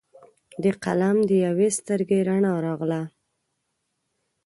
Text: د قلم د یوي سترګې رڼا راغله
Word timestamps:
د 0.63 0.65
قلم 0.83 1.17
د 1.29 1.31
یوي 1.45 1.69
سترګې 1.77 2.19
رڼا 2.27 2.53
راغله 2.65 3.01